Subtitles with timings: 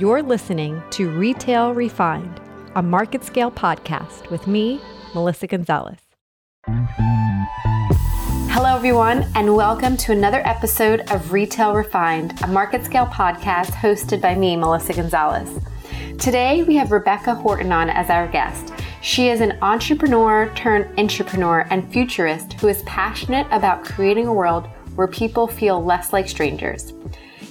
[0.00, 2.40] You're listening to Retail Refined,
[2.74, 4.80] a MarketScale podcast with me,
[5.14, 5.98] Melissa Gonzalez.
[8.48, 14.34] Hello, everyone, and welcome to another episode of Retail Refined, a MarketScale podcast hosted by
[14.34, 15.62] me, Melissa Gonzalez.
[16.18, 18.72] Today, we have Rebecca Horton on as our guest.
[19.02, 24.66] She is an entrepreneur turned intrapreneur and futurist who is passionate about creating a world
[24.94, 26.94] where people feel less like strangers.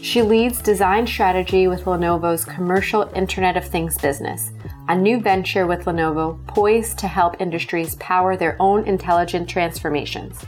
[0.02, 4.52] She leads design strategy with Lenovo's commercial Internet of Things business,
[4.88, 10.46] a new venture with Lenovo poised to help industries power their own intelligent transformations.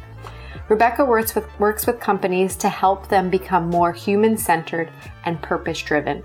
[0.70, 4.90] Rebecca works with, works with companies to help them become more human centered
[5.26, 6.24] and purpose driven.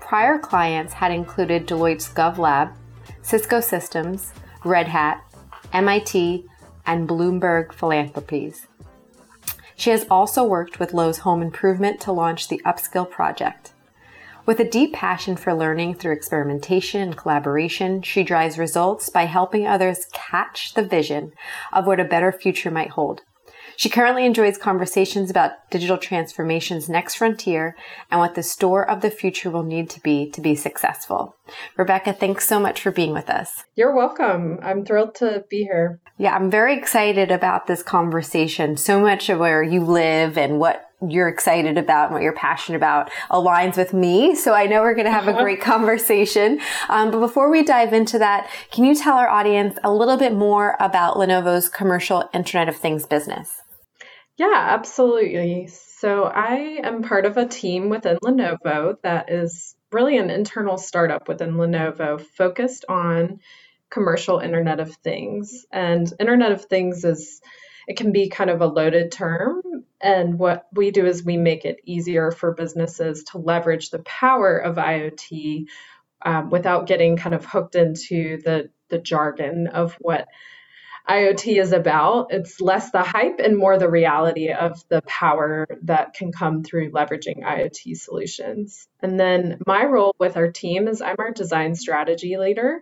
[0.00, 2.76] Prior clients had included Deloitte's GovLab,
[3.22, 4.34] Cisco Systems,
[4.64, 5.24] Red Hat,
[5.72, 6.46] MIT,
[6.84, 8.66] and Bloomberg Philanthropies.
[9.84, 13.74] She has also worked with Lowe's Home Improvement to launch the Upskill Project.
[14.46, 19.66] With a deep passion for learning through experimentation and collaboration, she drives results by helping
[19.66, 21.34] others catch the vision
[21.70, 23.24] of what a better future might hold.
[23.76, 27.76] She currently enjoys conversations about digital transformation's next frontier
[28.10, 31.36] and what the store of the future will need to be to be successful.
[31.76, 33.64] Rebecca, thanks so much for being with us.
[33.74, 34.58] You're welcome.
[34.62, 36.00] I'm thrilled to be here.
[36.16, 38.76] Yeah, I'm very excited about this conversation.
[38.76, 42.76] So much of where you live and what you're excited about and what you're passionate
[42.76, 44.34] about aligns with me.
[44.34, 46.60] So I know we're going to have a great conversation.
[46.88, 50.32] Um, but before we dive into that, can you tell our audience a little bit
[50.32, 53.62] more about Lenovo's commercial Internet of Things business?
[54.36, 55.68] Yeah, absolutely.
[55.68, 61.28] So I am part of a team within Lenovo that is really an internal startup
[61.28, 63.38] within Lenovo focused on
[63.90, 65.64] commercial Internet of Things.
[65.70, 67.40] And Internet of Things is
[67.86, 69.62] it can be kind of a loaded term.
[70.00, 74.58] And what we do is we make it easier for businesses to leverage the power
[74.58, 75.66] of IoT
[76.22, 80.26] um, without getting kind of hooked into the, the jargon of what
[81.08, 82.28] IoT is about.
[82.30, 86.92] It's less the hype and more the reality of the power that can come through
[86.92, 88.88] leveraging IoT solutions.
[89.02, 92.80] And then my role with our team is I'm our design strategy leader.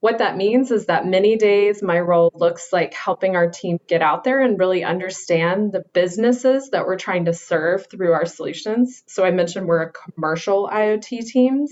[0.00, 4.02] What that means is that many days my role looks like helping our team get
[4.02, 9.02] out there and really understand the businesses that we're trying to serve through our solutions.
[9.06, 11.66] So I mentioned we're a commercial IoT team.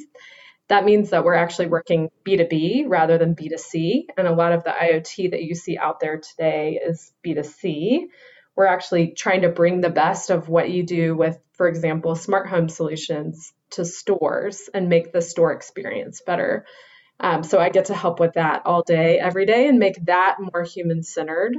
[0.68, 4.06] That means that we're actually working B2B rather than B2C.
[4.16, 8.06] And a lot of the IoT that you see out there today is B2C.
[8.56, 12.48] We're actually trying to bring the best of what you do with, for example, smart
[12.48, 16.64] home solutions to stores and make the store experience better.
[17.20, 20.36] Um, so I get to help with that all day, every day, and make that
[20.40, 21.56] more human centered.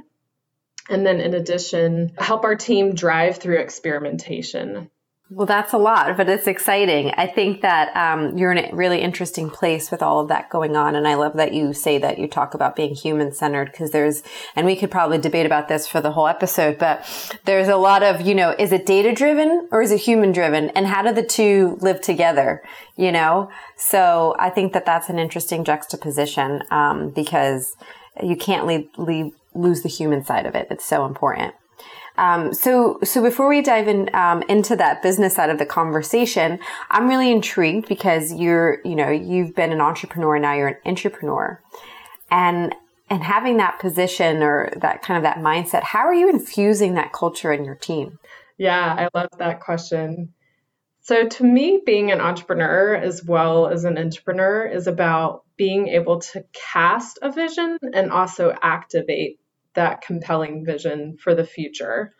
[0.89, 4.89] And then, in addition, help our team drive through experimentation.
[5.28, 7.09] Well, that's a lot, but it's exciting.
[7.18, 10.75] I think that um, you're in a really interesting place with all of that going
[10.75, 10.96] on.
[10.96, 14.22] And I love that you say that you talk about being human centered because there's,
[14.56, 18.03] and we could probably debate about this for the whole episode, but there's a lot
[18.03, 20.69] of, you know, is it data driven or is it human driven?
[20.69, 22.62] And how do the two live together?
[22.96, 23.50] You know?
[23.78, 27.75] So I think that that's an interesting juxtaposition um, because
[28.22, 30.68] you can't leave, leave, lose the human side of it.
[30.69, 31.56] It's so important.
[32.17, 36.59] Um, so, so before we dive in um, into that business side of the conversation,
[36.89, 41.59] I'm really intrigued because you're, you know, you've been an entrepreneur now you're an intrapreneur,
[42.31, 42.73] and
[43.09, 47.13] and having that position or that kind of that mindset, how are you infusing that
[47.13, 48.17] culture in your team?
[48.57, 50.33] Yeah, I love that question.
[51.01, 56.21] So, to me, being an entrepreneur as well as an intrapreneur is about being able
[56.21, 59.39] to cast a vision and also activate
[59.75, 62.13] that compelling vision for the future.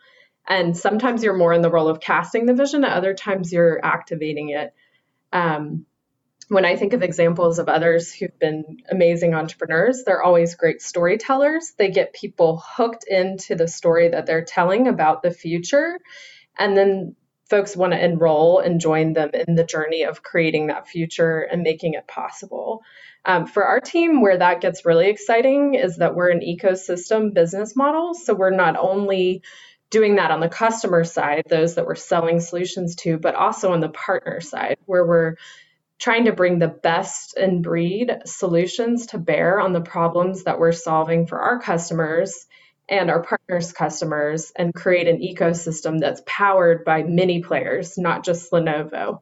[0.48, 3.84] And sometimes you're more in the role of casting the vision, at other times you're
[3.84, 4.72] activating it.
[5.32, 5.86] Um,
[6.48, 11.72] when I think of examples of others who've been amazing entrepreneurs, they're always great storytellers.
[11.76, 15.98] They get people hooked into the story that they're telling about the future.
[16.56, 17.16] And then
[17.50, 21.62] folks want to enroll and join them in the journey of creating that future and
[21.62, 22.82] making it possible.
[23.28, 27.74] Um, for our team, where that gets really exciting is that we're an ecosystem business
[27.74, 28.14] model.
[28.14, 29.42] So we're not only
[29.90, 33.80] doing that on the customer side, those that we're selling solutions to, but also on
[33.80, 35.34] the partner side, where we're
[35.98, 40.72] trying to bring the best in breed solutions to bear on the problems that we're
[40.72, 42.46] solving for our customers
[42.88, 48.52] and our partners' customers and create an ecosystem that's powered by many players, not just
[48.52, 49.20] Lenovo.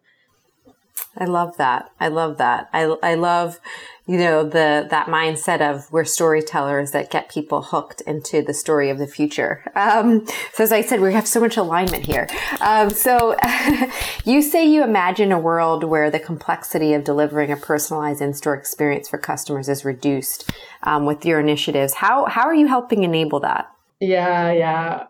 [1.17, 1.91] I love that.
[2.00, 2.69] I love that.
[2.73, 3.61] I, I love,
[4.06, 8.91] you know, the, that mindset of we're storytellers that get people hooked into the story
[8.91, 9.64] of the future.
[9.76, 12.29] Um, so as I said, we have so much alignment here.
[12.61, 13.37] Um, so
[14.25, 19.08] you say you imagine a world where the complexity of delivering a personalized in-store experience
[19.08, 20.50] for customers is reduced
[20.82, 21.94] um, with your initiatives.
[21.94, 23.70] How, how are you helping enable that?
[24.00, 25.06] Yeah, yeah.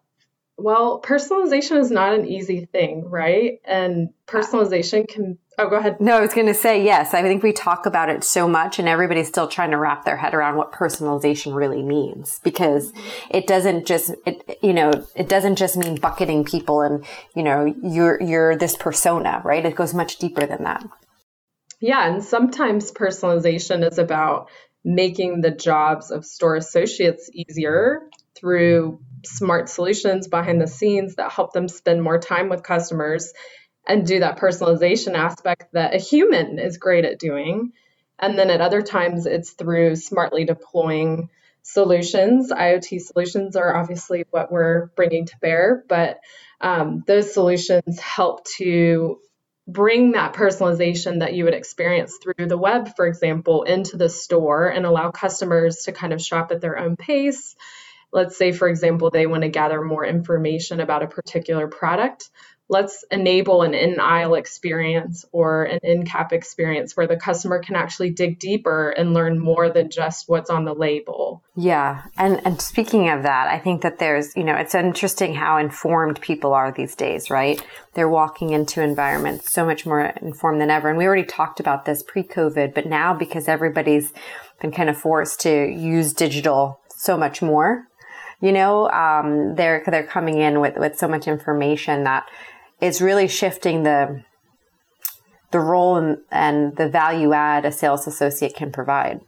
[0.56, 3.60] Well, personalization is not an easy thing, right?
[3.64, 5.38] And personalization can.
[5.58, 6.00] Oh, go ahead.
[6.00, 7.12] No, I was going to say yes.
[7.12, 10.16] I think we talk about it so much, and everybody's still trying to wrap their
[10.16, 12.92] head around what personalization really means because
[13.30, 17.04] it doesn't just it you know it doesn't just mean bucketing people and
[17.34, 19.66] you know you're you're this persona, right?
[19.66, 20.84] It goes much deeper than that.
[21.80, 24.48] Yeah, and sometimes personalization is about
[24.84, 31.52] making the jobs of store associates easier through smart solutions behind the scenes that help
[31.52, 33.32] them spend more time with customers
[33.86, 37.72] and do that personalization aspect that a human is great at doing.
[38.18, 41.28] And then at other times, it's through smartly deploying
[41.62, 42.52] solutions.
[42.52, 46.18] IoT solutions are obviously what we're bringing to bear, but
[46.60, 49.18] um, those solutions help to
[49.66, 54.68] bring that personalization that you would experience through the web, for example, into the store
[54.68, 57.56] and allow customers to kind of shop at their own pace
[58.14, 62.30] let's say, for example, they want to gather more information about a particular product.
[62.66, 68.10] Let's enable an in aisle experience or an endcap experience where the customer can actually
[68.10, 71.42] dig deeper and learn more than just what's on the label.
[71.56, 72.04] Yeah.
[72.16, 76.22] And, and speaking of that, I think that there's, you know, it's interesting how informed
[76.22, 77.62] people are these days, right?
[77.92, 80.88] They're walking into environments so much more informed than ever.
[80.88, 84.14] And we already talked about this pre COVID, but now because everybody's
[84.62, 87.88] been kind of forced to use digital so much more,
[88.40, 92.26] you know, um, they're they're coming in with with so much information that
[92.80, 94.22] it's really shifting the
[95.50, 99.20] the role and, and the value add a sales associate can provide.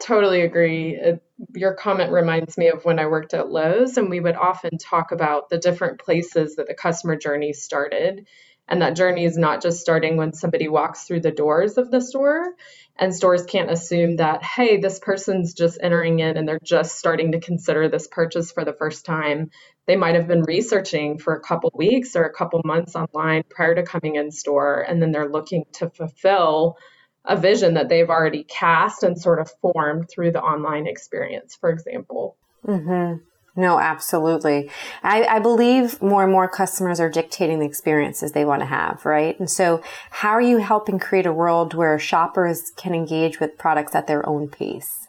[0.00, 0.96] Totally agree.
[0.96, 1.22] It,
[1.54, 5.12] your comment reminds me of when I worked at Lowe's, and we would often talk
[5.12, 8.26] about the different places that the customer journey started.
[8.68, 12.00] And that journey is not just starting when somebody walks through the doors of the
[12.00, 12.54] store,
[12.96, 17.32] and stores can't assume that, hey, this person's just entering in and they're just starting
[17.32, 19.50] to consider this purchase for the first time.
[19.86, 23.74] They might have been researching for a couple weeks or a couple months online prior
[23.74, 26.76] to coming in store, and then they're looking to fulfill
[27.24, 31.70] a vision that they've already cast and sort of formed through the online experience, for
[31.70, 32.36] example.
[32.66, 33.22] Mm-hmm.
[33.54, 34.70] No, absolutely.
[35.02, 39.04] I, I, believe more and more customers are dictating the experiences they want to have,
[39.04, 39.38] right?
[39.38, 43.94] And so how are you helping create a world where shoppers can engage with products
[43.94, 45.06] at their own pace?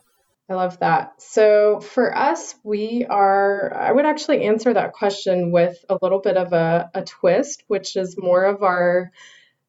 [0.50, 1.22] I love that.
[1.22, 6.36] So for us, we are, I would actually answer that question with a little bit
[6.36, 9.14] of a, a twist, which is more of our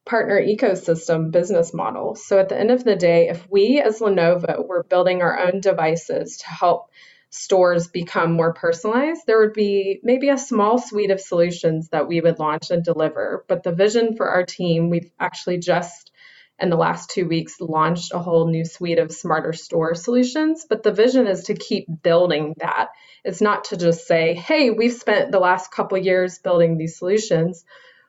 [0.05, 2.15] partner ecosystem business model.
[2.15, 5.61] So at the end of the day, if we as Lenovo were building our own
[5.61, 6.91] devices to help
[7.35, 12.21] stores become more personalized, there would be maybe a small suite of solutions that we
[12.21, 13.43] would launch and deliver.
[13.47, 16.11] But the vision for our team, we've actually just
[16.57, 20.65] in the last two weeks launched a whole new suite of smarter store solutions.
[20.67, 22.89] But the vision is to keep building that.
[23.25, 27.65] It's not to just say, hey, we've spent the last couple years building these solutions.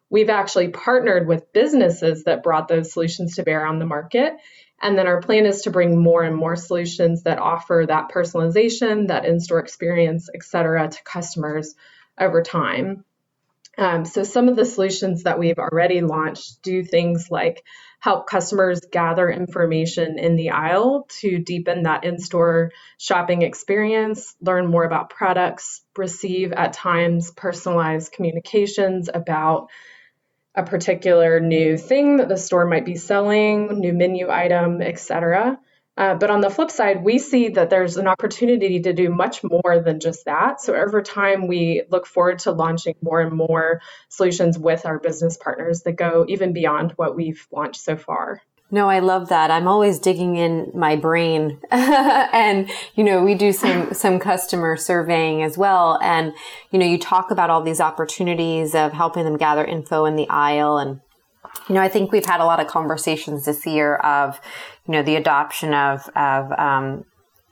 [0.08, 4.34] We've actually partnered with businesses that brought those solutions to bear on the market
[4.80, 9.08] and then our plan is to bring more and more solutions that offer that personalization,
[9.08, 11.74] that in store experience, et cetera, to customers
[12.18, 13.04] over time.
[13.78, 17.62] Um, so, some of the solutions that we've already launched do things like
[18.00, 24.66] help customers gather information in the aisle to deepen that in store shopping experience, learn
[24.66, 29.68] more about products, receive at times personalized communications about
[30.56, 35.58] a particular new thing that the store might be selling, new menu item, etc.
[35.98, 39.42] Uh, but on the flip side, we see that there's an opportunity to do much
[39.42, 40.60] more than just that.
[40.60, 45.38] So over time, we look forward to launching more and more solutions with our business
[45.38, 48.42] partners that go even beyond what we've launched so far.
[48.68, 49.50] No, I love that.
[49.52, 51.60] I'm always digging in my brain.
[51.70, 56.00] and, you know, we do some, some customer surveying as well.
[56.02, 56.32] And,
[56.72, 60.28] you know, you talk about all these opportunities of helping them gather info in the
[60.28, 60.78] aisle.
[60.78, 61.00] And,
[61.68, 64.40] you know, I think we've had a lot of conversations this year of,
[64.86, 67.04] you know, the adoption of, of, um,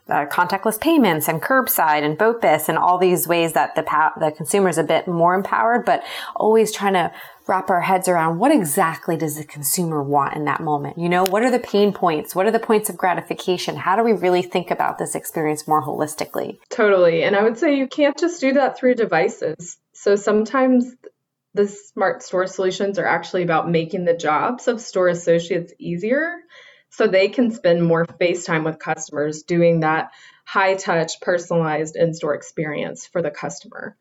[0.08, 3.82] uh, contactless payments and curbside and BOPIS and all these ways that the
[4.20, 6.02] the consumer is a bit more empowered, but
[6.36, 7.10] always trying to
[7.46, 10.98] wrap our heads around what exactly does the consumer want in that moment?
[10.98, 12.34] You know, what are the pain points?
[12.34, 13.76] What are the points of gratification?
[13.76, 16.58] How do we really think about this experience more holistically?
[16.70, 17.22] Totally.
[17.22, 19.76] And I would say you can't just do that through devices.
[19.92, 20.94] So sometimes
[21.54, 26.38] the smart store solutions are actually about making the jobs of store associates easier
[26.90, 30.10] so they can spend more face time with customers doing that
[30.44, 33.96] high touch personalized in-store experience for the customer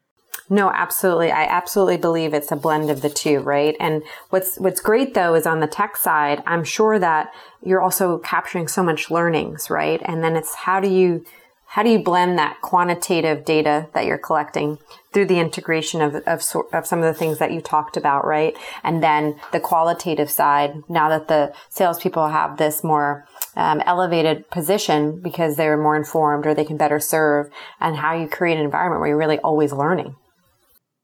[0.50, 1.32] no, absolutely.
[1.32, 3.76] I absolutely believe it's a blend of the two, right?
[3.80, 7.34] And what's what's great though is on the tech side, I'm sure that
[7.64, 10.02] you're also capturing so much learnings, right?
[10.04, 11.26] And then it's how do you
[11.74, 14.78] how do you blend that quantitative data that you're collecting
[15.12, 18.56] through the integration of, of, of some of the things that you talked about, right?
[18.84, 25.20] And then the qualitative side, now that the salespeople have this more um, elevated position
[25.20, 29.00] because they're more informed or they can better serve, and how you create an environment
[29.00, 30.16] where you're really always learning.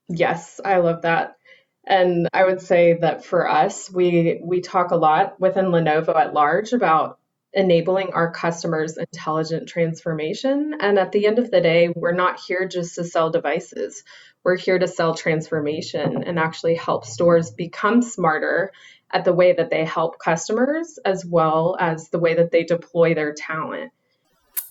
[0.09, 1.37] Yes, I love that.
[1.85, 6.33] And I would say that for us, we we talk a lot within Lenovo at
[6.33, 7.19] large about
[7.53, 10.75] enabling our customers intelligent transformation.
[10.79, 14.03] And at the end of the day, we're not here just to sell devices.
[14.43, 18.71] We're here to sell transformation and actually help stores become smarter
[19.11, 23.15] at the way that they help customers as well as the way that they deploy
[23.15, 23.91] their talent.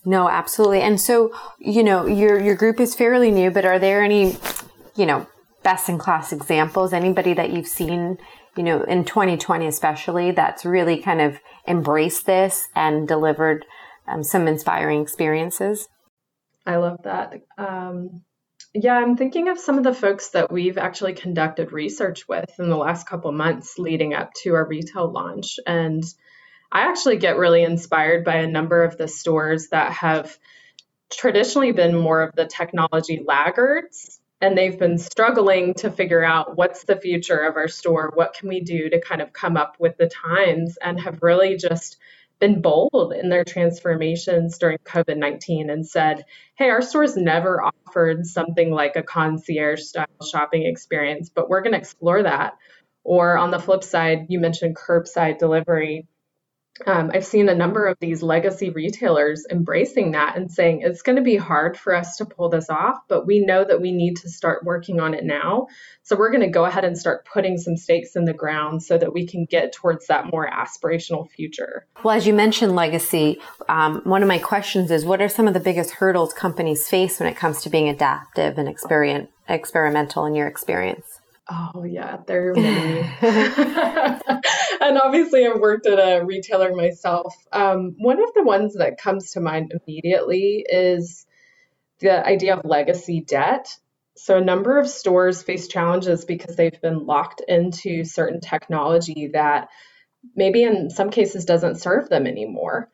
[0.04, 0.80] No, absolutely.
[0.80, 4.36] And so, you know, your your group is fairly new, but are there any,
[4.98, 5.26] you know,
[5.62, 6.92] best in class examples?
[6.92, 8.18] Anybody that you've seen
[8.58, 11.38] you know, in 2020 especially, that's really kind of
[11.68, 13.64] embraced this and delivered
[14.08, 15.88] um, some inspiring experiences?
[16.66, 17.34] I love that.
[17.56, 18.22] Um,
[18.74, 22.68] yeah, I'm thinking of some of the folks that we've actually conducted research with in
[22.68, 25.60] the last couple months leading up to our retail launch.
[25.64, 26.02] And
[26.72, 30.36] I actually get really inspired by a number of the stores that have
[31.12, 36.84] traditionally been more of the technology laggards and they've been struggling to figure out what's
[36.84, 39.96] the future of our store what can we do to kind of come up with
[39.96, 41.98] the times and have really just
[42.38, 46.24] been bold in their transformations during covid-19 and said
[46.56, 51.72] hey our stores never offered something like a concierge style shopping experience but we're going
[51.72, 52.56] to explore that.
[53.04, 56.06] Or on the flip side you mentioned curbside delivery
[56.86, 61.16] um, I've seen a number of these legacy retailers embracing that and saying it's going
[61.16, 64.16] to be hard for us to pull this off, but we know that we need
[64.18, 65.66] to start working on it now.
[66.02, 68.96] So we're going to go ahead and start putting some stakes in the ground so
[68.96, 71.86] that we can get towards that more aspirational future.
[72.02, 75.54] Well, as you mentioned legacy, um, one of my questions is what are some of
[75.54, 80.34] the biggest hurdles companies face when it comes to being adaptive and experiment, experimental in
[80.34, 81.07] your experience?
[81.50, 83.00] Oh yeah, there are many.
[84.80, 87.34] and obviously, I've worked at a retailer myself.
[87.52, 91.26] Um, one of the ones that comes to mind immediately is
[92.00, 93.74] the idea of legacy debt.
[94.16, 99.68] So, a number of stores face challenges because they've been locked into certain technology that
[100.36, 102.90] maybe in some cases doesn't serve them anymore.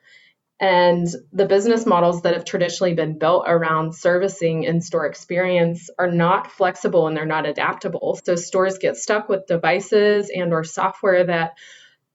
[0.60, 6.10] And the business models that have traditionally been built around servicing in store experience are
[6.10, 8.18] not flexible and they're not adaptable.
[8.24, 11.54] So stores get stuck with devices and or software that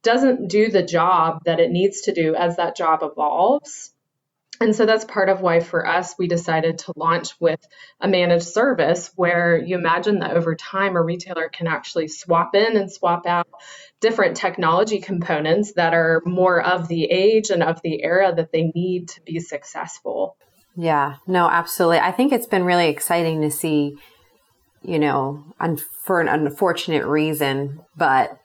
[0.04, 3.92] doesn't do the job that it needs to do as that job evolves.
[4.62, 7.66] And so that's part of why for us, we decided to launch with
[8.02, 12.76] a managed service where you imagine that over time, a retailer can actually swap in
[12.76, 13.48] and swap out
[14.02, 18.72] different technology components that are more of the age and of the era that they
[18.76, 20.36] need to be successful.
[20.76, 22.00] Yeah, no, absolutely.
[22.00, 23.98] I think it's been really exciting to see,
[24.84, 28.38] you know, un- for an unfortunate reason, but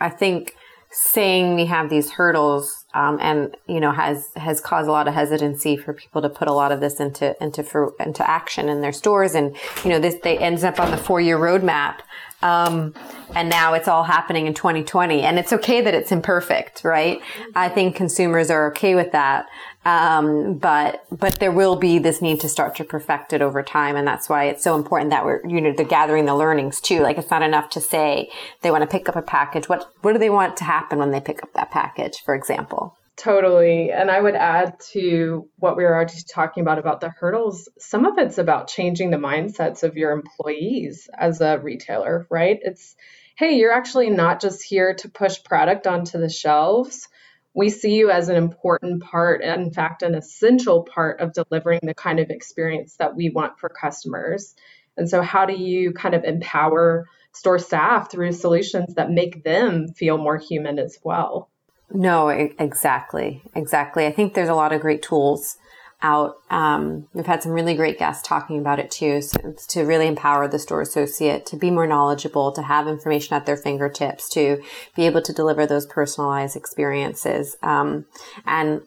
[0.00, 0.54] I think
[0.92, 5.14] saying we have these hurdles um, and you know has has caused a lot of
[5.14, 8.82] hesitancy for people to put a lot of this into into for, into action in
[8.82, 9.34] their stores.
[9.34, 12.00] And you know this they ends up on the four year roadmap
[12.42, 12.94] um,
[13.34, 17.20] and now it's all happening in 2020 and it's okay that it's imperfect right
[17.54, 19.46] i think consumers are okay with that
[19.84, 23.96] um, but but there will be this need to start to perfect it over time,
[23.96, 27.00] and that's why it's so important that we're you know the gathering the learnings too.
[27.00, 28.30] Like it's not enough to say
[28.60, 29.68] they want to pick up a package.
[29.68, 32.96] What what do they want to happen when they pick up that package, for example?
[33.16, 33.92] Totally.
[33.92, 37.68] And I would add to what we were already talking about about the hurdles.
[37.78, 42.58] Some of it's about changing the mindsets of your employees as a retailer, right?
[42.62, 42.96] It's,
[43.36, 47.08] hey, you're actually not just here to push product onto the shelves
[47.54, 51.80] we see you as an important part, and in fact, an essential part of delivering
[51.82, 54.54] the kind of experience that we want for customers.
[54.96, 59.88] And so, how do you kind of empower store staff through solutions that make them
[59.88, 61.51] feel more human as well?
[61.92, 63.42] No, exactly.
[63.54, 64.06] Exactly.
[64.06, 65.58] I think there's a lot of great tools
[66.02, 66.36] out.
[66.50, 69.22] Um, we've had some really great guests talking about it too.
[69.22, 73.46] So to really empower the store associate to be more knowledgeable, to have information at
[73.46, 74.62] their fingertips, to
[74.96, 77.56] be able to deliver those personalized experiences.
[77.62, 78.06] Um,
[78.46, 78.82] and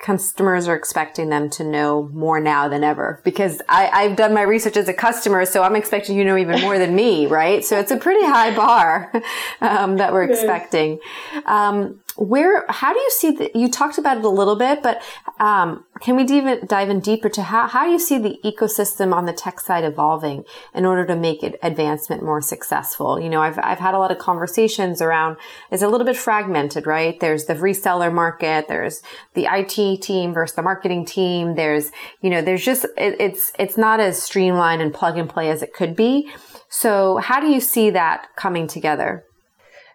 [0.00, 4.42] customers are expecting them to know more now than ever because I, have done my
[4.42, 7.62] research as a customer, so I'm expecting you know even more than me, right?
[7.62, 9.12] So it's a pretty high bar
[9.60, 10.98] um, that we're expecting.
[11.44, 15.02] Um, where how do you see that you talked about it a little bit but
[15.38, 19.14] um, can we dive, dive in deeper to how, how do you see the ecosystem
[19.14, 23.18] on the tech side evolving in order to make it advancement more successful?
[23.18, 25.38] You know i've, I've had a lot of conversations around
[25.70, 27.18] it's a little bit fragmented right?
[27.18, 32.42] There's the reseller market there's the it team versus the marketing team there's you know
[32.42, 35.96] there's just it, it's it's not as streamlined and plug and play as it could
[35.96, 36.30] be.
[36.68, 39.24] So how do you see that coming together?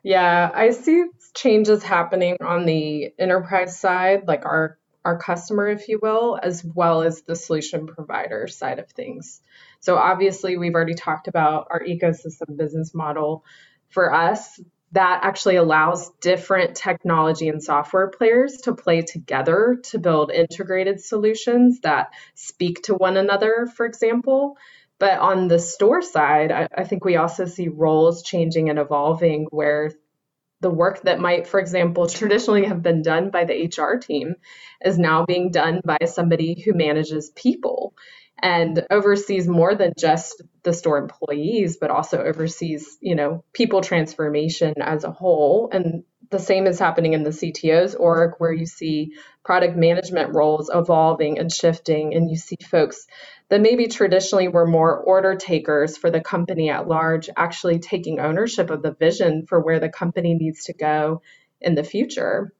[0.03, 1.05] Yeah, I see
[1.35, 7.03] changes happening on the enterprise side, like our our customer, if you will, as well
[7.03, 9.39] as the solution provider side of things.
[9.79, 13.45] So obviously, we've already talked about our ecosystem business model.
[13.89, 14.59] For us,
[14.93, 21.81] that actually allows different technology and software players to play together to build integrated solutions
[21.81, 24.57] that speak to one another, for example.
[24.97, 29.47] But on the store side, I, I think we also see roles changing and evolving
[29.51, 29.91] where
[30.61, 34.35] the work that might, for example, traditionally have been done by the HR team
[34.83, 37.93] is now being done by somebody who manages people
[38.41, 44.73] and oversees more than just the store employees, but also oversees, you know, people transformation
[44.81, 45.69] as a whole.
[45.71, 49.13] And the same is happening in the CTO's org, where you see
[49.43, 53.07] product management roles evolving and shifting, and you see folks
[53.49, 58.69] that maybe traditionally were more order takers for the company at large actually taking ownership
[58.69, 61.21] of the vision for where the company needs to go
[61.61, 62.53] in the future.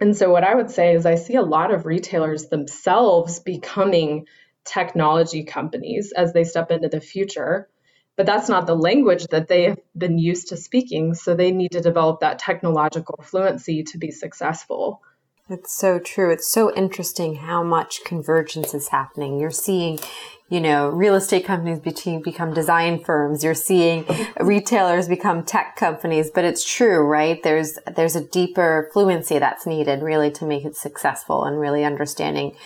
[0.00, 4.26] And so, what I would say is, I see a lot of retailers themselves becoming
[4.64, 7.68] technology companies as they step into the future.
[8.16, 11.14] But that's not the language that they have been used to speaking.
[11.14, 15.02] So, they need to develop that technological fluency to be successful.
[15.48, 16.30] It's so true.
[16.32, 19.38] It's so interesting how much convergence is happening.
[19.38, 20.00] You're seeing,
[20.48, 23.44] you know, real estate companies become design firms.
[23.44, 24.06] You're seeing
[24.40, 27.40] retailers become tech companies, but it's true, right?
[27.44, 32.56] There's, there's a deeper fluency that's needed really to make it successful and really understanding,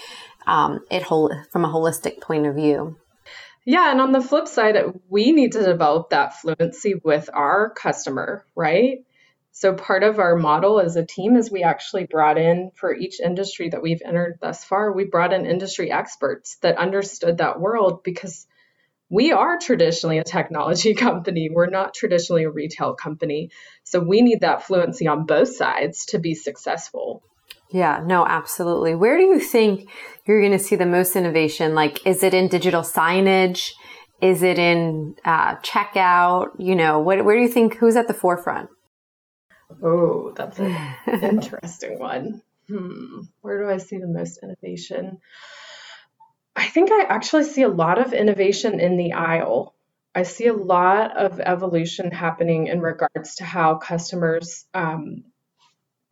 [0.47, 2.97] um, it whole, from a holistic point of view.
[3.64, 4.76] Yeah, and on the flip side,
[5.09, 9.05] we need to develop that fluency with our customer, right?
[9.52, 13.20] So part of our model as a team is we actually brought in for each
[13.20, 18.03] industry that we've entered thus far, we brought in industry experts that understood that world
[18.03, 18.46] because
[19.11, 21.51] we are traditionally a technology company.
[21.53, 23.51] We're not traditionally a retail company.
[23.83, 27.23] So we need that fluency on both sides to be successful.
[27.72, 28.94] Yeah, no, absolutely.
[28.94, 29.88] Where do you think
[30.26, 31.74] you're going to see the most innovation?
[31.74, 33.70] Like, is it in digital signage?
[34.20, 36.48] Is it in uh, checkout?
[36.59, 38.70] You know, what, where do you think who's at the forefront?
[39.83, 40.74] Oh, that's an
[41.22, 42.42] interesting one.
[42.68, 43.20] Hmm.
[43.40, 45.18] Where do I see the most innovation?
[46.56, 49.74] I think I actually see a lot of innovation in the aisle.
[50.14, 55.24] I see a lot of evolution happening in regards to how customers um,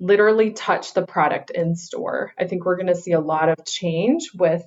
[0.00, 2.32] literally touch the product in store.
[2.38, 4.62] I think we're going to see a lot of change with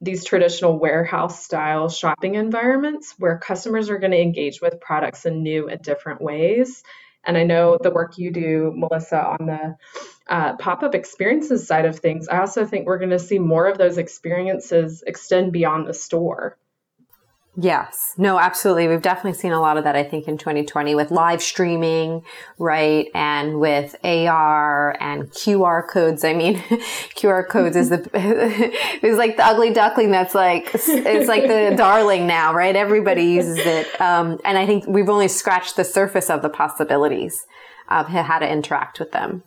[0.00, 5.42] these traditional warehouse style shopping environments where customers are going to engage with products in
[5.42, 6.82] new and different ways.
[7.22, 9.76] And I know the work you do, Melissa, on the
[10.26, 13.66] uh, pop up experiences side of things, I also think we're going to see more
[13.66, 16.56] of those experiences extend beyond the store.
[17.62, 18.14] Yes.
[18.16, 18.88] No, absolutely.
[18.88, 22.22] We've definitely seen a lot of that, I think, in 2020 with live streaming,
[22.58, 23.08] right?
[23.14, 26.24] And with AR and QR codes.
[26.24, 26.56] I mean,
[27.16, 32.26] QR codes is the, it's like the ugly duckling that's like, it's like the darling
[32.26, 32.74] now, right?
[32.74, 34.00] Everybody uses it.
[34.00, 37.44] Um, and I think we've only scratched the surface of the possibilities
[37.90, 39.42] of how to interact with them.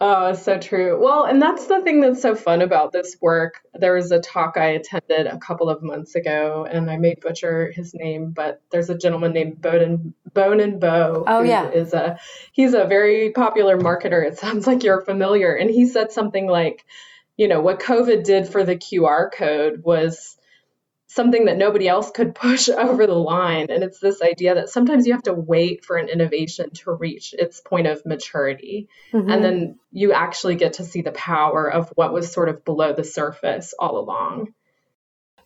[0.00, 1.00] Oh, so true.
[1.00, 3.60] Well, and that's the thing that's so fun about this work.
[3.74, 7.70] There was a talk I attended a couple of months ago, and I may butcher
[7.70, 11.24] his name, but there's a gentleman named Bowden Bone and Bow.
[11.26, 12.18] Oh yeah, is a
[12.52, 14.26] he's a very popular marketer.
[14.26, 16.84] It sounds like you're familiar, and he said something like,
[17.36, 20.36] you know, what COVID did for the QR code was
[21.14, 23.66] something that nobody else could push over the line.
[23.70, 27.34] And it's this idea that sometimes you have to wait for an innovation to reach
[27.34, 28.88] its point of maturity.
[29.12, 29.30] Mm-hmm.
[29.30, 32.92] And then you actually get to see the power of what was sort of below
[32.92, 34.54] the surface all along.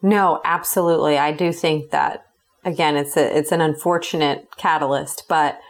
[0.00, 1.18] No, absolutely.
[1.18, 2.24] I do think that
[2.64, 5.60] again, it's a, it's an unfortunate catalyst, but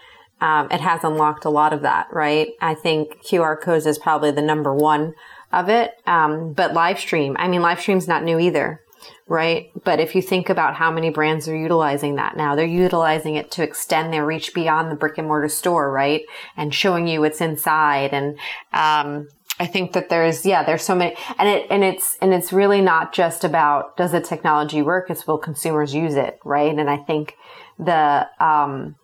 [0.41, 2.49] um, it has unlocked a lot of that, right?
[2.61, 5.15] I think QR codes is probably the number one
[5.53, 5.93] of it.
[6.07, 8.81] Um, but live stream, I mean, live stream's not new either
[9.27, 9.71] right?
[9.85, 13.51] But if you think about how many brands are utilizing that now, they're utilizing it
[13.53, 16.23] to extend their reach beyond the brick and mortar store, right?
[16.57, 18.39] And showing you what's inside and,
[18.73, 19.29] um,
[19.61, 22.81] I think that there's, yeah, there's so many, and it, and it's, and it's really
[22.81, 25.11] not just about does the technology work?
[25.11, 26.73] It's will consumers use it, right?
[26.73, 27.35] And I think
[27.77, 28.95] the, um,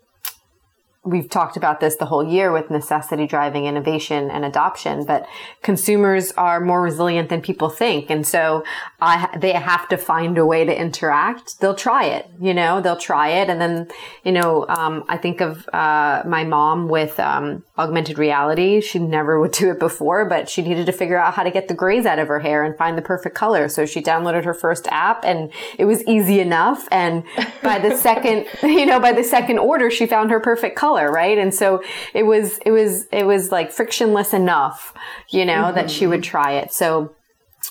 [1.05, 5.27] we've talked about this the whole year with necessity driving innovation and adoption, but
[5.62, 8.09] consumers are more resilient than people think.
[8.09, 8.64] And so
[9.01, 11.61] I, they have to find a way to interact.
[11.61, 13.51] They'll try it, you know, they'll try it.
[13.51, 13.88] And then,
[14.25, 18.81] you know, um, I think of, uh, my mom with, um, augmented reality.
[18.81, 21.69] She never would do it before, but she needed to figure out how to get
[21.69, 23.69] the grays out of her hair and find the perfect color.
[23.69, 26.88] So she downloaded her first app and it was easy enough.
[26.90, 27.25] And
[27.62, 31.11] by the second, you know, by the second order, she found her perfect color color,
[31.11, 31.39] right?
[31.39, 34.95] And so it was, it was, it was like frictionless enough,
[35.31, 35.75] you know, mm-hmm.
[35.77, 36.73] that she would try it.
[36.73, 37.15] So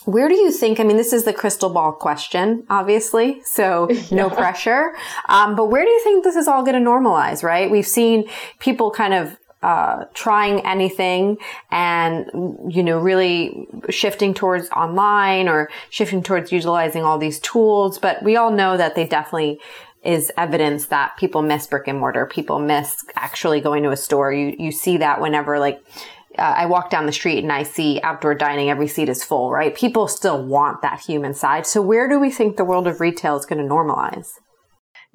[0.06, 0.80] where do you think?
[0.80, 4.36] I mean, this is the crystal ball question, obviously, so no yeah.
[4.36, 4.94] pressure.
[5.30, 7.44] Um, but where do you think this is all going to normalize?
[7.44, 7.70] Right?
[7.70, 8.28] We've seen
[8.60, 11.38] people kind of uh, trying anything
[11.72, 12.26] and
[12.68, 17.98] you know really shifting towards online or shifting towards utilizing all these tools.
[17.98, 19.62] But we all know that they definitely
[20.04, 22.26] is evidence that people miss brick and mortar.
[22.26, 24.32] People miss actually going to a store.
[24.32, 25.82] You you see that whenever like
[26.38, 29.52] uh, I walk down the street and I see outdoor dining, every seat is full,
[29.52, 29.76] right?
[29.76, 31.68] People still want that human side.
[31.68, 34.30] So where do we think the world of retail is going to normalize?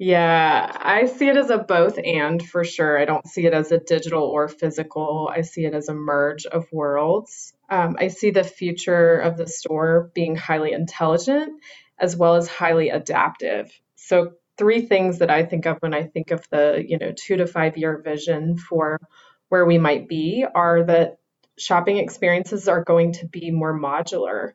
[0.01, 2.97] Yeah, I see it as a both and for sure.
[2.97, 5.29] I don't see it as a digital or physical.
[5.31, 7.53] I see it as a merge of worlds.
[7.69, 11.51] Um, I see the future of the store being highly intelligent
[11.99, 13.77] as well as highly adaptive.
[13.97, 17.37] So three things that I think of when I think of the, you know, two
[17.37, 18.99] to five year vision for
[19.47, 21.17] where we might be are that
[21.57, 24.51] shopping experiences are going to be more modular.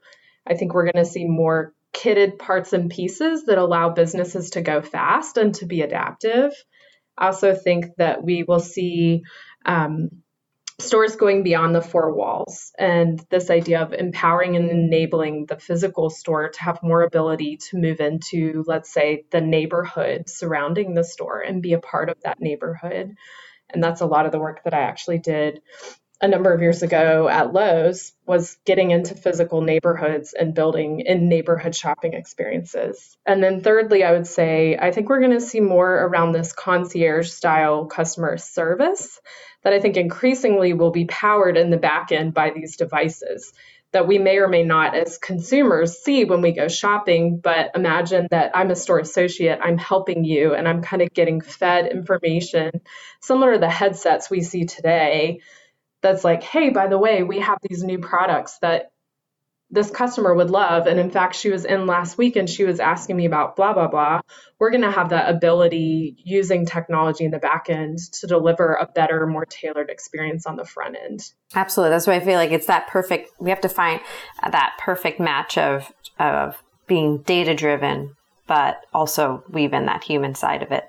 [0.46, 4.60] I think we're going to see more kitted parts and pieces that allow businesses to
[4.60, 6.52] go fast and to be adaptive.
[7.16, 9.22] I also think that we will see
[9.64, 10.10] um,
[10.80, 12.72] stores going beyond the four walls.
[12.78, 17.78] And this idea of empowering and enabling the physical store to have more ability to
[17.78, 22.40] move into let's say the neighborhood surrounding the store and be a part of that
[22.40, 23.14] neighborhood.
[23.70, 25.60] And that's a lot of the work that I actually did
[26.20, 31.28] a number of years ago at Lowe's was getting into physical neighborhoods and building in
[31.28, 33.16] neighborhood shopping experiences.
[33.26, 36.52] And then thirdly, I would say I think we're going to see more around this
[36.52, 39.20] concierge style customer service
[39.64, 43.52] that I think increasingly will be powered in the back end by these devices
[43.94, 48.26] that we may or may not as consumers see when we go shopping but imagine
[48.32, 52.72] that i'm a store associate i'm helping you and i'm kind of getting fed information
[53.20, 55.40] similar to the headsets we see today
[56.04, 58.92] that's like, hey, by the way, we have these new products that
[59.70, 60.86] this customer would love.
[60.86, 63.72] And in fact, she was in last week and she was asking me about blah,
[63.72, 64.20] blah, blah.
[64.58, 68.86] We're going to have that ability using technology in the back end to deliver a
[68.86, 71.32] better, more tailored experience on the front end.
[71.54, 71.90] Absolutely.
[71.90, 73.30] That's why I feel like it's that perfect.
[73.40, 74.00] We have to find
[74.42, 78.14] that perfect match of, of being data driven,
[78.46, 80.84] but also weave in that human side of it.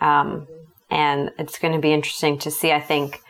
[0.00, 0.48] Um,
[0.90, 3.20] and it's going to be interesting to see, I think,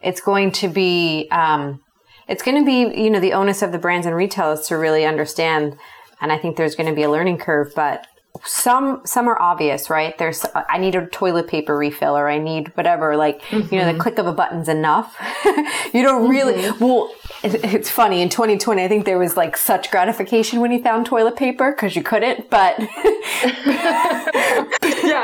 [0.00, 1.80] it's going to be um,
[2.28, 5.04] it's going to be you know the onus of the brands and retailers to really
[5.04, 5.76] understand
[6.20, 8.06] and i think there's going to be a learning curve but
[8.44, 12.68] some some are obvious right there's i need a toilet paper refill or i need
[12.76, 13.74] whatever like mm-hmm.
[13.74, 14.00] you know the mm-hmm.
[14.00, 15.16] click of a button's enough
[15.94, 16.84] you don't really mm-hmm.
[16.84, 17.10] well
[17.42, 21.36] it's funny in 2020 i think there was like such gratification when you found toilet
[21.36, 22.88] paper because you couldn't but yeah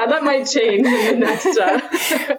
[0.07, 1.81] that might change in the next uh...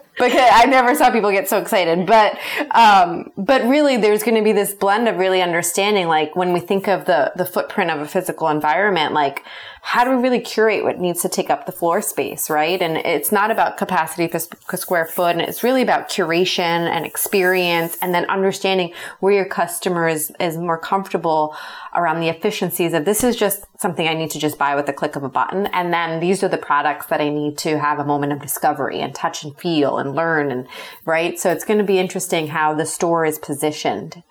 [0.18, 2.38] because i never saw people get so excited but
[2.70, 6.60] um but really there's going to be this blend of really understanding like when we
[6.60, 9.44] think of the the footprint of a physical environment like
[9.86, 12.80] how do we really curate what needs to take up the floor space, right?
[12.80, 14.38] And it's not about capacity per,
[14.78, 20.08] square foot, and it's really about curation and experience, and then understanding where your customer
[20.08, 21.56] is, is more comfortable
[21.94, 24.92] around the efficiencies of this is just something I need to just buy with the
[24.92, 28.00] click of a button, and then these are the products that I need to have
[28.00, 30.66] a moment of discovery and touch and feel and learn, and
[31.04, 31.38] right.
[31.38, 34.22] So it's going to be interesting how the store is positioned.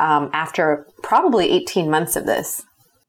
[0.00, 2.62] Um, after probably 18 months of this.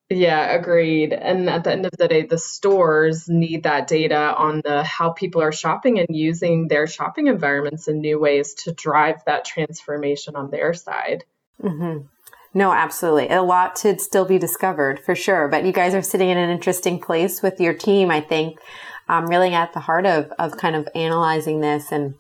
[0.10, 1.14] Yeah, agreed.
[1.14, 5.12] And at the end of the day, the stores need that data on the how
[5.12, 10.36] people are shopping and using their shopping environments in new ways to drive that transformation
[10.36, 11.26] on their side.
[11.62, 12.08] Mm-hmm.
[12.54, 13.30] No, absolutely.
[13.30, 15.48] A lot to still be discovered for sure.
[15.48, 18.60] But you guys are sitting in an interesting place with your team, I think,
[19.08, 22.15] um, really at the heart of, of kind of analyzing this and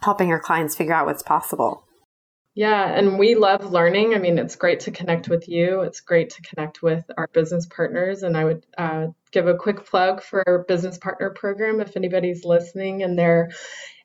[0.00, 1.84] helping your clients figure out what's possible.
[2.54, 4.14] Yeah, and we love learning.
[4.14, 5.82] I mean, it's great to connect with you.
[5.82, 8.22] It's great to connect with our business partners.
[8.22, 11.80] And I would uh, give a quick plug for our business partner program.
[11.80, 13.50] If anybody's listening and they're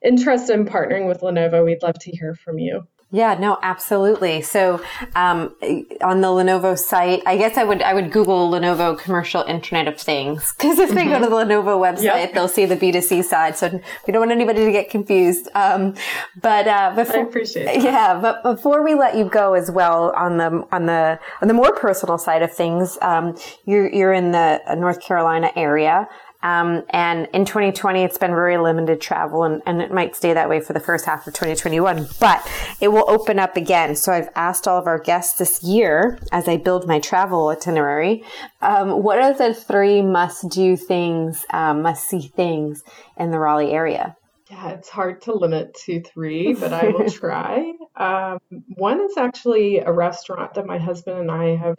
[0.04, 2.86] interested in partnering with Lenovo, we'd love to hear from you.
[3.14, 4.40] Yeah, no, absolutely.
[4.40, 4.82] So,
[5.14, 5.54] um,
[6.00, 10.00] on the Lenovo site, I guess I would I would Google Lenovo Commercial Internet of
[10.00, 11.10] Things because if they mm-hmm.
[11.10, 12.32] go to the Lenovo website, yep.
[12.32, 13.58] they'll see the B 2 C side.
[13.58, 13.68] So
[14.06, 15.50] we don't want anybody to get confused.
[15.54, 15.94] Um,
[16.40, 17.64] but uh, before, I appreciate.
[17.66, 17.82] That.
[17.82, 21.54] Yeah, but before we let you go as well on the on the on the
[21.54, 26.08] more personal side of things, um, you're you're in the North Carolina area.
[26.42, 30.48] Um, and in 2020, it's been very limited travel and, and it might stay that
[30.48, 32.46] way for the first half of 2021, but
[32.80, 33.94] it will open up again.
[33.94, 38.24] So I've asked all of our guests this year as I build my travel itinerary,
[38.60, 42.82] um, what are the three must do things, um, must see things
[43.16, 44.16] in the Raleigh area?
[44.50, 47.72] Yeah, it's hard to limit to three, but I will try.
[47.96, 48.38] Um,
[48.74, 51.78] one is actually a restaurant that my husband and I have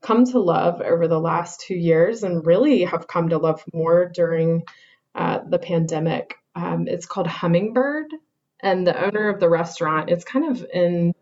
[0.00, 4.10] come to love over the last two years and really have come to love more
[4.12, 4.62] during
[5.14, 6.36] uh, the pandemic.
[6.54, 8.12] Um, it's called Hummingbird,
[8.60, 11.14] and the owner of the restaurant, it's kind of in,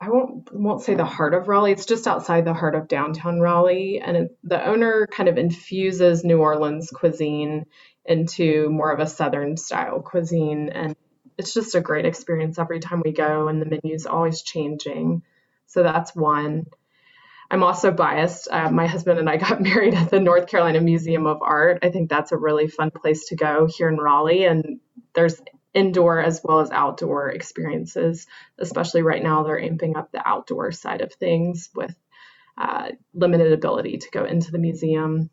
[0.00, 1.72] I won't won't say the heart of Raleigh.
[1.72, 6.24] It's just outside the heart of downtown Raleigh, and it, the owner kind of infuses
[6.24, 7.66] New Orleans cuisine
[8.04, 10.96] into more of a Southern style cuisine, and
[11.36, 15.22] it's just a great experience every time we go, and the menu's always changing.
[15.66, 16.66] So that's one.
[17.50, 18.48] I'm also biased.
[18.50, 21.78] Uh, my husband and I got married at the North Carolina Museum of Art.
[21.82, 24.44] I think that's a really fun place to go here in Raleigh.
[24.44, 24.80] And
[25.14, 25.40] there's
[25.74, 28.26] indoor as well as outdoor experiences,
[28.58, 31.94] especially right now, they're amping up the outdoor side of things with
[32.56, 35.30] uh, limited ability to go into the museum.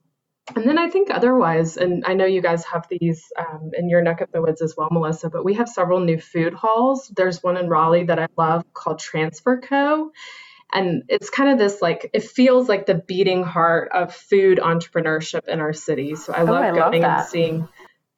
[0.55, 4.03] And then I think otherwise, and I know you guys have these um, in your
[4.03, 7.11] neck of the woods as well, Melissa, but we have several new food halls.
[7.15, 10.11] There's one in Raleigh that I love called Transfer Co
[10.73, 15.47] and it's kind of this like it feels like the beating heart of food entrepreneurship
[15.47, 16.15] in our city.
[16.15, 17.67] So i oh, love I going love and seeing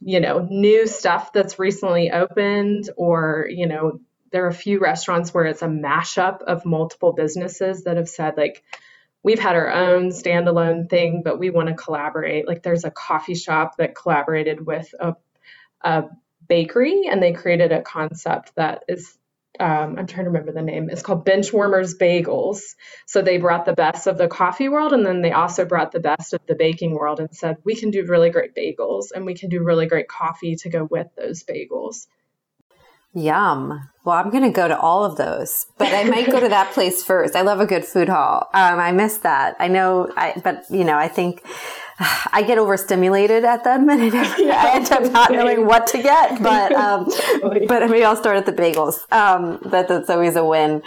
[0.02, 4.00] you know new stuff that's recently opened or you know
[4.32, 8.36] there are a few restaurants where it's a mashup of multiple businesses that have said
[8.38, 8.64] like
[9.24, 12.48] we've had our own standalone thing but we want to collaborate.
[12.48, 15.16] Like there's a coffee shop that collaborated with a,
[15.82, 16.06] a
[16.48, 19.17] bakery and they created a concept that is
[19.60, 20.90] um, I'm trying to remember the name.
[20.90, 22.76] It's called Benchwarmers Bagels.
[23.06, 26.00] So they brought the best of the coffee world and then they also brought the
[26.00, 29.36] best of the baking world and said, we can do really great bagels and we
[29.36, 32.08] can do really great coffee to go with those bagels.
[33.14, 33.90] Yum.
[34.04, 36.72] Well, I'm going to go to all of those, but I might go to that
[36.74, 37.36] place first.
[37.36, 38.48] I love a good food hall.
[38.54, 39.56] Um, I miss that.
[39.60, 41.44] I know, I, but you know, I think
[42.00, 46.42] I get overstimulated at them and I, end up not knowing what to get.
[46.48, 47.10] But um,
[47.68, 49.12] but maybe I'll start at the bagels.
[49.12, 50.82] Um, that, that's always a win.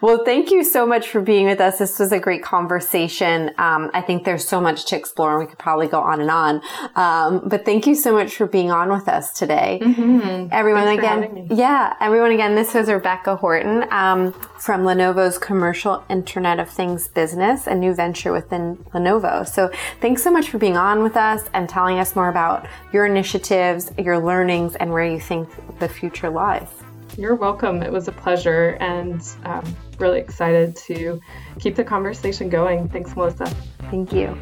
[0.00, 1.78] Well, thank you so much for being with us.
[1.78, 3.50] This was a great conversation.
[3.58, 6.30] Um, I think there's so much to explore and we could probably go on and
[6.30, 6.62] on.
[6.96, 9.78] Um, but thank you so much for being on with us today.
[9.82, 10.48] Mm-hmm.
[10.50, 11.48] Everyone Thanks again.
[11.50, 12.54] Yeah, everyone again.
[12.54, 18.32] This was Rebecca Horton um, from Lenovo's Commercial Internet of Things business, a new venture
[18.32, 19.46] within Lenovo.
[19.46, 23.06] So thanks so much for being on with us and telling us more about your
[23.06, 25.48] initiatives, your learnings, and where you think
[25.80, 26.68] the future lies.
[27.18, 27.82] You're welcome.
[27.82, 29.64] It was a pleasure and um,
[29.98, 31.20] really excited to
[31.58, 32.88] keep the conversation going.
[32.88, 33.46] Thanks, Melissa.
[33.90, 34.38] Thank you.